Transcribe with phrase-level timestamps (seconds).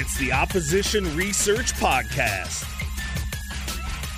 [0.00, 2.64] It's the Opposition Research Podcast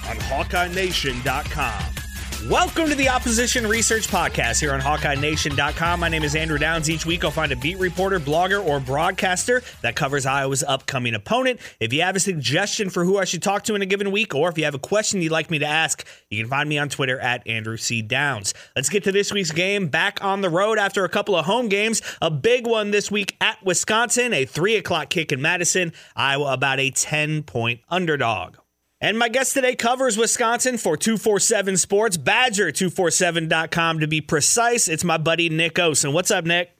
[0.08, 2.01] on HawkeyeNation.com.
[2.48, 6.00] Welcome to the Opposition Research Podcast here on HawkeyeNation.com.
[6.00, 6.90] My name is Andrew Downs.
[6.90, 11.60] Each week I'll find a beat reporter, blogger, or broadcaster that covers Iowa's upcoming opponent.
[11.78, 14.34] If you have a suggestion for who I should talk to in a given week,
[14.34, 16.78] or if you have a question you'd like me to ask, you can find me
[16.78, 18.02] on Twitter at Andrew C.
[18.02, 18.54] Downs.
[18.74, 19.86] Let's get to this week's game.
[19.86, 22.02] Back on the road after a couple of home games.
[22.20, 25.92] A big one this week at Wisconsin, a 3 o'clock kick in Madison.
[26.16, 28.56] Iowa about a 10 point underdog.
[29.02, 34.86] And my guest today covers Wisconsin for 247 Sports, Badger247.com to be precise.
[34.86, 36.12] It's my buddy Nick Osen.
[36.12, 36.70] What's up, Nick?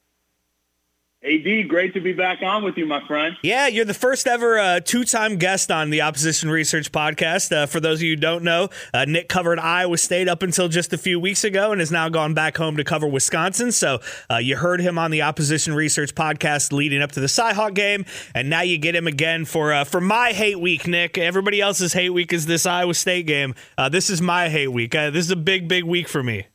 [1.25, 3.37] AD, great to be back on with you, my friend.
[3.45, 7.53] Yeah, you're the first ever uh, two-time guest on the Opposition Research Podcast.
[7.53, 10.67] Uh, for those of you who don't know, uh, Nick covered Iowa State up until
[10.67, 13.71] just a few weeks ago and has now gone back home to cover Wisconsin.
[13.71, 17.75] So uh, you heard him on the Opposition Research Podcast leading up to the Cyhawk
[17.75, 21.19] game, and now you get him again for uh, for my hate week, Nick.
[21.19, 23.55] Everybody else's hate week is this Iowa State game.
[23.79, 24.91] Uh, this is my hate week.
[24.91, 26.47] this is a big, big week for me.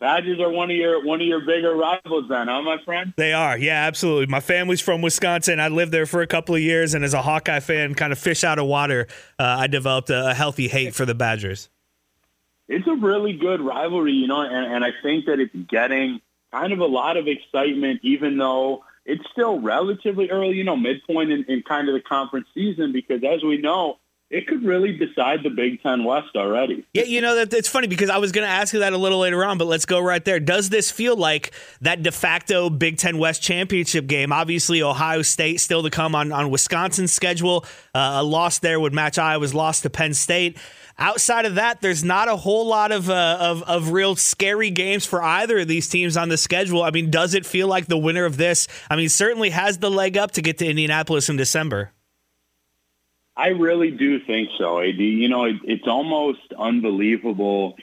[0.00, 3.12] Badgers are one of your one of your bigger rivals, then, huh, my friend?
[3.18, 4.26] They are, yeah, absolutely.
[4.26, 5.60] My family's from Wisconsin.
[5.60, 8.18] I lived there for a couple of years, and as a Hawkeye fan, kind of
[8.18, 11.68] fish out of water, uh, I developed a, a, healthy hate for the Badgers.
[12.66, 16.72] It's a really good rivalry, you know, and, and I think that it's getting kind
[16.72, 21.44] of a lot of excitement, even though it's still relatively early, you know, midpoint in,
[21.44, 23.98] in kind of the conference season, because as we know,
[24.30, 26.86] it could really decide the Big Ten West already.
[26.94, 28.96] Yeah, you know that it's funny because I was going to ask you that a
[28.96, 30.38] little later on, but let's go right there.
[30.38, 34.32] Does this feel like that de facto Big Ten West championship game?
[34.32, 37.64] Obviously, Ohio State still to come on on Wisconsin's schedule.
[37.92, 40.56] Uh, a loss there would match Iowa's loss to Penn State.
[40.96, 45.04] Outside of that, there's not a whole lot of, uh, of of real scary games
[45.06, 46.82] for either of these teams on the schedule.
[46.82, 48.68] I mean, does it feel like the winner of this?
[48.88, 51.92] I mean, certainly has the leg up to get to Indianapolis in December.
[53.40, 54.98] I really do think so, AD.
[54.98, 57.76] You know, it, it's almost unbelievable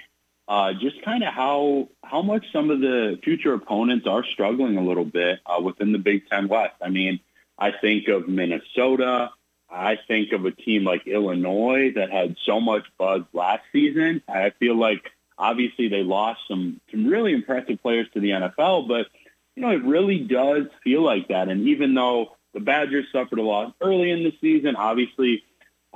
[0.48, 4.84] uh, just kind of how how much some of the future opponents are struggling a
[4.84, 6.76] little bit uh, within the Big Ten West.
[6.80, 7.22] I mean,
[7.58, 9.32] I think of Minnesota.
[9.68, 14.22] I think of a team like Illinois that had so much buzz last season.
[14.30, 15.10] I feel like
[15.40, 19.08] obviously they lost some some really impressive players to the NFL, but
[19.56, 21.50] you know it really does feel like that.
[21.50, 24.76] And even though the Badgers suffered a loss early in the season.
[24.76, 25.44] Obviously,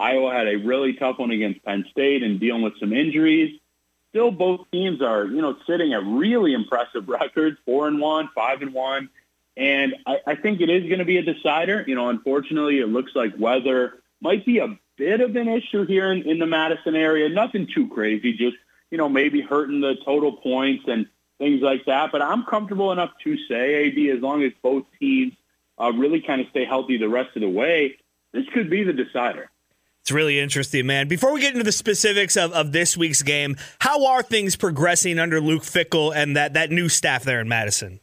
[0.01, 3.59] Iowa had a really tough one against Penn State and dealing with some injuries.
[4.09, 8.61] Still, both teams are, you know, sitting at really impressive records, four and one, five
[8.61, 9.09] and one.
[9.55, 11.85] And I, I think it is going to be a decider.
[11.87, 16.11] You know, unfortunately, it looks like weather might be a bit of an issue here
[16.11, 17.29] in, in the Madison area.
[17.29, 18.57] Nothing too crazy, just,
[18.89, 21.05] you know, maybe hurting the total points and
[21.37, 22.11] things like that.
[22.11, 25.33] But I'm comfortable enough to say, AD, as long as both teams
[25.79, 27.97] uh, really kind of stay healthy the rest of the way,
[28.33, 29.50] this could be the decider.
[30.01, 31.07] It's really interesting, man.
[31.07, 35.19] Before we get into the specifics of, of this week's game, how are things progressing
[35.19, 37.99] under Luke Fickell and that, that new staff there in Madison?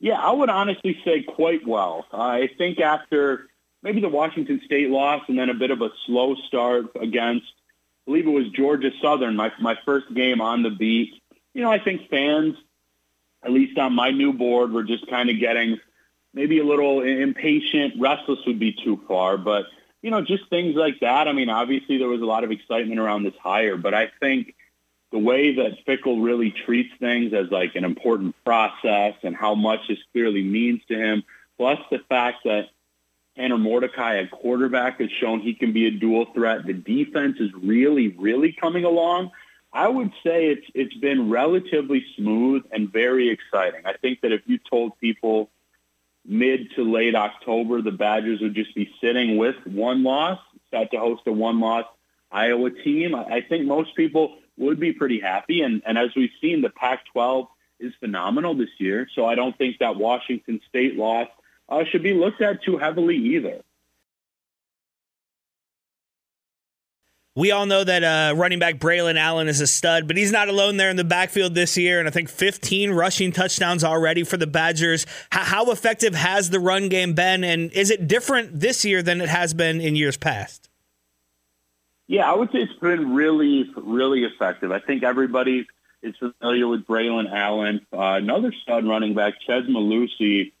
[0.00, 2.06] Yeah, I would honestly say quite well.
[2.12, 3.48] I think after
[3.82, 8.10] maybe the Washington State loss and then a bit of a slow start against, I
[8.10, 11.10] believe it was Georgia Southern, my, my first game on the beat.
[11.52, 12.56] You know, I think fans,
[13.42, 15.78] at least on my new board, were just kind of getting–
[16.34, 19.66] maybe a little impatient, restless would be too far, but
[20.04, 21.28] you know, just things like that.
[21.28, 24.54] I mean, obviously there was a lot of excitement around this hire, but I think
[25.10, 29.80] the way that Fickell really treats things as like an important process and how much
[29.88, 31.24] this clearly means to him,
[31.56, 32.68] plus the fact that
[33.34, 36.66] Tanner Mordecai at quarterback has shown he can be a dual threat.
[36.66, 39.30] The defense is really, really coming along.
[39.72, 43.86] I would say it's it's been relatively smooth and very exciting.
[43.86, 45.48] I think that if you told people
[46.24, 50.38] mid to late October, the Badgers would just be sitting with one loss,
[50.70, 51.84] set to host a one-loss
[52.30, 53.14] Iowa team.
[53.14, 55.62] I think most people would be pretty happy.
[55.62, 57.48] And, and as we've seen, the Pac-12
[57.80, 59.08] is phenomenal this year.
[59.14, 61.28] So I don't think that Washington State loss
[61.68, 63.62] uh, should be looked at too heavily either.
[67.36, 70.48] We all know that uh, running back Braylon Allen is a stud, but he's not
[70.48, 71.98] alone there in the backfield this year.
[71.98, 75.04] And I think 15 rushing touchdowns already for the Badgers.
[75.30, 77.42] How, how effective has the run game been?
[77.42, 80.68] And is it different this year than it has been in years past?
[82.06, 84.70] Yeah, I would say it's been really, really effective.
[84.70, 85.66] I think everybody
[86.02, 87.84] is familiar with Braylon Allen.
[87.92, 90.52] Uh, another stud running back, Chez Mellusi,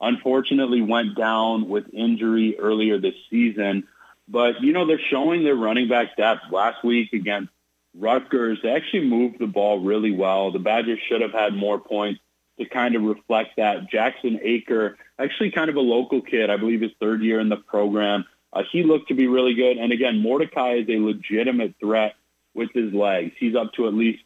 [0.00, 3.86] unfortunately went down with injury earlier this season.
[4.32, 6.50] But, you know, they're showing their running back depth.
[6.50, 7.50] Last week against
[7.94, 10.50] Rutgers, they actually moved the ball really well.
[10.50, 12.18] The Badgers should have had more points
[12.58, 13.90] to kind of reflect that.
[13.90, 17.58] Jackson Acker, actually kind of a local kid, I believe his third year in the
[17.58, 18.24] program.
[18.54, 19.76] Uh, he looked to be really good.
[19.76, 22.14] And again, Mordecai is a legitimate threat
[22.54, 23.32] with his legs.
[23.38, 24.22] He's up to at least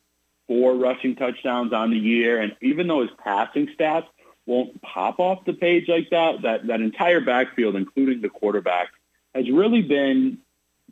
[0.47, 2.41] four rushing touchdowns on the year.
[2.41, 4.06] And even though his passing stats
[4.47, 8.91] won't pop off the page like that, that, that entire backfield, including the quarterback,
[9.37, 10.38] has really been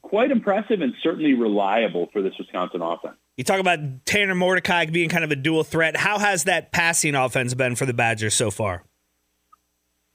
[0.03, 3.17] quite impressive and certainly reliable for this Wisconsin offense.
[3.37, 5.97] You talk about Tanner Mordecai being kind of a dual threat.
[5.97, 8.85] How has that passing offense been for the Badgers so far?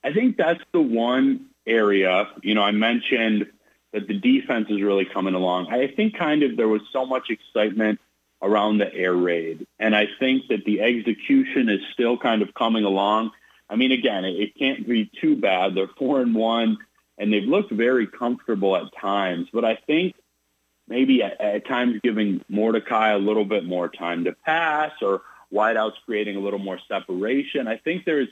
[0.03, 2.29] I think that's the one area.
[2.41, 3.47] You know, I mentioned
[3.91, 5.67] that the defense is really coming along.
[5.67, 7.99] I think kind of there was so much excitement
[8.41, 12.85] around the air raid, and I think that the execution is still kind of coming
[12.85, 13.31] along.
[13.69, 15.75] I mean, again, it, it can't be too bad.
[15.75, 16.77] They're four and one,
[17.19, 19.49] and they've looked very comfortable at times.
[19.53, 20.15] But I think
[20.87, 25.21] maybe at, at times giving Mordecai a little bit more time to pass or
[25.53, 27.67] wideouts creating a little more separation.
[27.67, 28.29] I think there's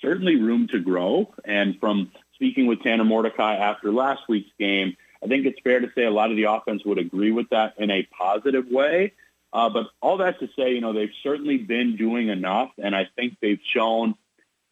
[0.00, 1.34] certainly room to grow.
[1.44, 5.90] And from speaking with Tanner Mordecai after last week's game, I think it's fair to
[5.94, 9.14] say a lot of the offense would agree with that in a positive way.
[9.52, 13.08] Uh, but all that to say, you know, they've certainly been doing enough, and I
[13.16, 14.14] think they've shown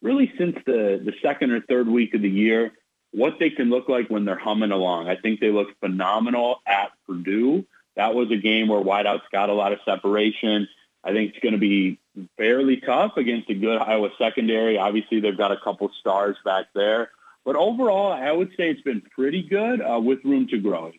[0.03, 2.71] really since the, the second or third week of the year
[3.11, 5.07] what they can look like when they're humming along.
[5.07, 7.65] I think they look phenomenal at Purdue.
[7.95, 10.67] That was a game where wideouts got a lot of separation.
[11.03, 11.99] I think it's going to be
[12.37, 14.77] fairly tough against a good Iowa secondary.
[14.77, 17.11] Obviously, they've got a couple stars back there.
[17.45, 20.91] But overall, I would say it's been pretty good uh, with room to grow.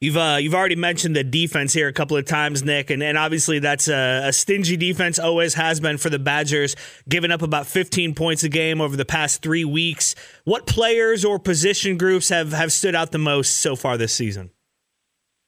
[0.00, 3.18] You've uh, you've already mentioned the defense here a couple of times, Nick, and, and
[3.18, 5.18] obviously that's a, a, stingy defense.
[5.18, 6.76] Always has been for the Badgers,
[7.08, 10.14] giving up about 15 points a game over the past three weeks.
[10.44, 14.50] What players or position groups have, have stood out the most so far this season?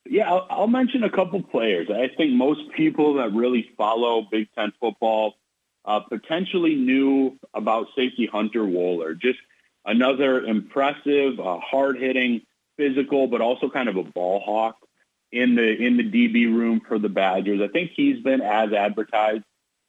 [0.05, 1.89] Yeah, I'll, I'll mention a couple players.
[1.89, 5.35] I think most people that really follow Big Ten football
[5.85, 9.17] uh, potentially knew about safety Hunter Wohler.
[9.17, 9.39] Just
[9.85, 12.43] another impressive, uh, hard hitting
[12.81, 14.77] physical, but also kind of a ball hawk
[15.31, 17.61] in the in the DB room for the Badgers.
[17.61, 19.45] I think he's been as advertised.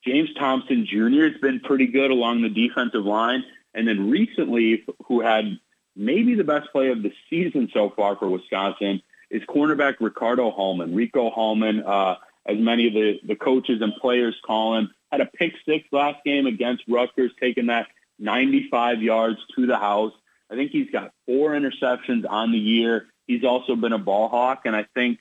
[0.05, 1.29] James Thompson Jr.
[1.29, 3.43] has been pretty good along the defensive line,
[3.73, 5.59] and then recently, who had
[5.95, 10.95] maybe the best play of the season so far for Wisconsin is cornerback Ricardo Hallman.
[10.95, 12.15] Rico Hallman, uh,
[12.45, 16.23] as many of the, the coaches and players call him, had a pick six last
[16.25, 17.88] game against Rutgers, taking that
[18.19, 20.13] 95 yards to the house.
[20.51, 23.07] I think he's got four interceptions on the year.
[23.25, 25.19] He's also been a ball hawk, and I think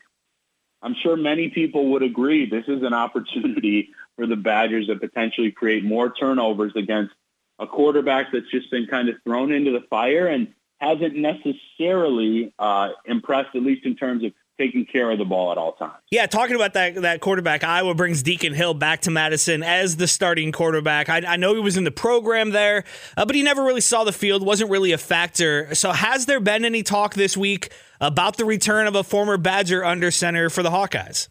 [0.82, 5.52] I'm sure many people would agree this is an opportunity for the Badgers to potentially
[5.52, 7.14] create more turnovers against
[7.58, 10.48] a quarterback that's just been kind of thrown into the fire and
[10.78, 15.58] hasn't necessarily uh, impressed, at least in terms of taking care of the ball at
[15.58, 15.94] all times.
[16.10, 20.06] Yeah, talking about that that quarterback, Iowa brings Deacon Hill back to Madison as the
[20.06, 21.08] starting quarterback.
[21.08, 22.84] I, I know he was in the program there,
[23.16, 25.74] uh, but he never really saw the field, wasn't really a factor.
[25.74, 27.70] So, has there been any talk this week
[28.00, 31.28] about the return of a former Badger under center for the Hawkeyes?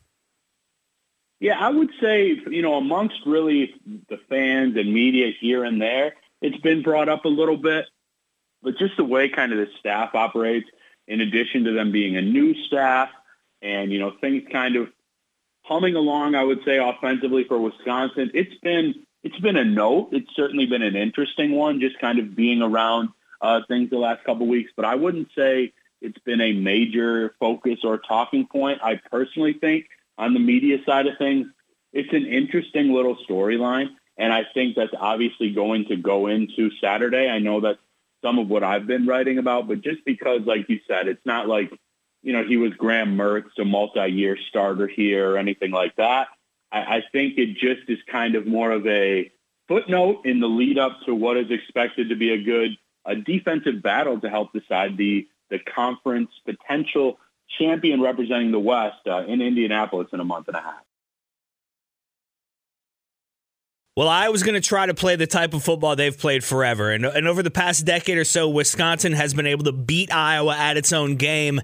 [1.40, 3.75] Yeah, I would say, you know, amongst really
[4.10, 7.86] the fans and media here and there, it's been brought up a little bit,
[8.62, 10.68] but just the way kind of the staff operates,
[11.08, 13.10] in addition to them being a new staff,
[13.62, 14.90] and you know things kind of
[15.64, 16.36] humming along.
[16.36, 20.10] I would say offensively for Wisconsin, it's been it's been a note.
[20.12, 23.10] It's certainly been an interesting one, just kind of being around
[23.42, 24.72] uh, things the last couple of weeks.
[24.75, 28.80] But I wouldn't say it's been a major focus or talking point.
[28.84, 29.86] I personally think
[30.18, 31.48] on the media side of things,
[31.92, 33.89] it's an interesting little storyline.
[34.18, 37.30] And I think that's obviously going to go into Saturday.
[37.30, 37.80] I know that's
[38.22, 41.48] some of what I've been writing about, but just because, like you said, it's not
[41.48, 41.72] like
[42.22, 46.28] you know, he was Graham Mertz, a multi-year starter here or anything like that.
[46.72, 49.32] I, I think it just is kind of more of a
[49.68, 53.82] footnote in the lead up to what is expected to be a good a defensive
[53.82, 57.18] battle to help decide the the conference potential
[57.58, 60.84] champion representing the West uh, in Indianapolis in a month and a half.
[63.98, 66.92] Well, I was going to try to play the type of football they've played forever.
[66.92, 70.56] And, and over the past decade or so, Wisconsin has been able to beat Iowa
[70.56, 71.60] at its own game.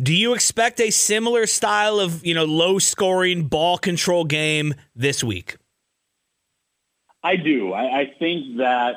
[0.00, 5.22] Do you expect a similar style of, you know, low scoring ball control game this
[5.22, 5.56] week?
[7.22, 7.72] I do.
[7.72, 8.96] I, I think that,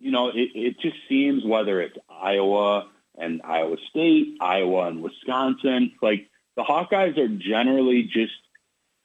[0.00, 5.92] you know, it, it just seems whether it's Iowa and Iowa State, Iowa and Wisconsin,
[6.02, 8.32] like the Hawkeyes are generally just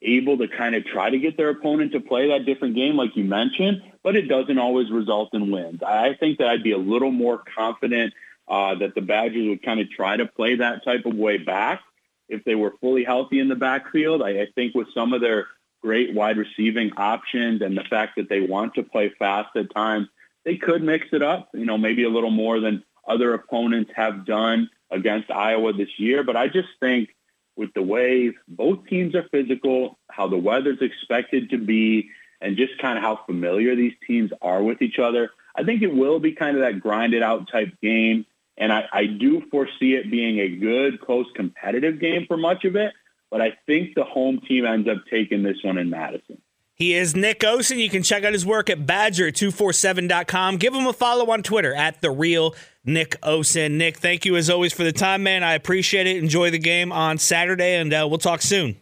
[0.02, 3.16] able to kind of try to get their opponent to play that different game, like
[3.16, 5.84] you mentioned, but it doesn't always result in wins.
[5.84, 8.14] I think that I'd be a little more confident
[8.50, 11.82] uh, that the Badgers would kind of try to play that type of way back
[12.28, 14.22] if they were fully healthy in the backfield.
[14.22, 15.48] I, I think with some of their
[15.82, 20.08] great wide receiving options and the fact that they want to play fast at times,
[20.46, 24.26] they could mix it up, you know, maybe a little more than other opponents have
[24.26, 26.24] done against Iowa this year.
[26.24, 27.10] But I just think
[27.56, 32.10] with the way both teams are physical, how the weather's expected to be,
[32.42, 35.94] and just kind of how familiar these teams are with each other, I think it
[35.94, 38.26] will be kind of that grinded out type game.
[38.60, 42.76] And I, I do foresee it being a good, close, competitive game for much of
[42.76, 42.94] it.
[43.32, 46.42] But I think the home team ends up taking this one in Madison.
[46.76, 47.78] He is Nick Osen.
[47.78, 50.58] You can check out his work at badger247.com.
[50.58, 53.72] Give him a follow on Twitter at the real Nick Osen.
[53.72, 55.44] Nick, thank you as always for the time, man.
[55.44, 56.18] I appreciate it.
[56.18, 58.78] Enjoy the game on Saturday, and uh, we'll talk soon.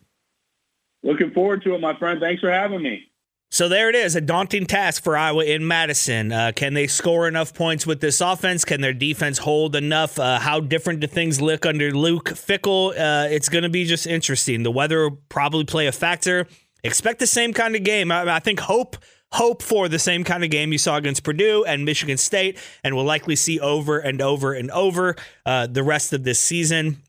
[1.01, 2.19] Looking forward to it, my friend.
[2.19, 3.09] Thanks for having me.
[3.49, 6.33] So there it is, a daunting task for Iowa in Madison.
[6.33, 8.65] Uh, can they score enough points with this offense?
[8.65, 10.19] Can their defense hold enough?
[10.19, 12.91] Uh, how different do things look under Luke Fickell?
[12.91, 14.63] Uh, it's going to be just interesting.
[14.63, 16.45] The weather will probably play a factor.
[16.83, 18.11] Expect the same kind of game.
[18.11, 18.97] I, I think hope
[19.31, 22.95] hope for the same kind of game you saw against Purdue and Michigan State, and
[22.95, 27.01] we'll likely see over and over and over uh, the rest of this season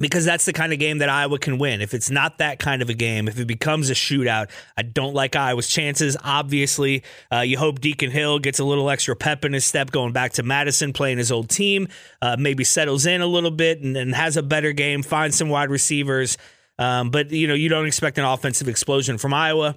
[0.00, 1.80] because that's the kind of game that Iowa can win.
[1.82, 5.14] If it's not that kind of a game, if it becomes a shootout, I don't
[5.14, 6.16] like Iowa's chances.
[6.24, 10.12] Obviously, uh, you hope Deacon Hill gets a little extra pep in his step going
[10.12, 11.86] back to Madison, playing his old team,
[12.22, 15.50] uh, maybe settles in a little bit and, and has a better game, finds some
[15.50, 16.38] wide receivers.
[16.78, 19.76] Um, but you know, you don't expect an offensive explosion from Iowa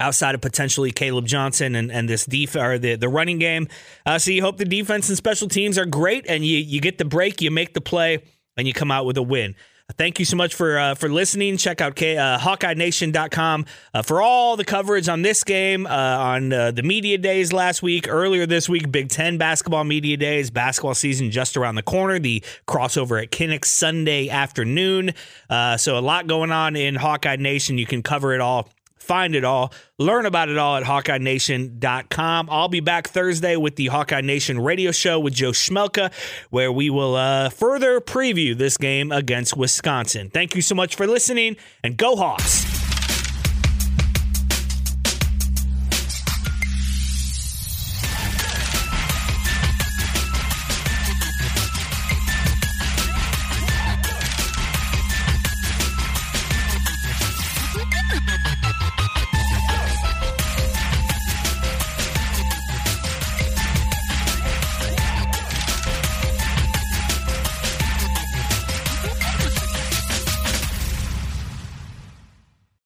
[0.00, 3.66] outside of potentially Kaleb Johnson and, and this def or the, the running game.
[4.06, 6.98] Uh, so you hope the defense and special teams are great and you you get
[6.98, 8.22] the break, you make the play
[8.58, 9.54] and you come out with a win.
[9.96, 11.56] Thank you so much for uh, for listening.
[11.56, 16.52] Check out K, uh, HawkeyeNation.com uh, for all the coverage on this game, uh, on
[16.52, 20.94] uh, the media days last week, earlier this week, Big Ten basketball media days, basketball
[20.94, 25.14] season just around the corner, the crossover at Kinnick Sunday afternoon.
[25.48, 27.78] Uh, so a lot going on in Hawkeye Nation.
[27.78, 28.68] You can cover it all
[29.08, 29.72] Find it all.
[29.98, 32.48] Learn about it all at HawkeyeNation.com.
[32.50, 36.12] I'll be back Thursday with the Hawkeye Nation radio show with Joe Schmelka,
[36.50, 40.28] where we will uh, further preview this game against Wisconsin.
[40.28, 42.77] Thank you so much for listening, and go Hawks!